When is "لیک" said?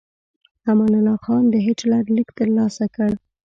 2.15-2.29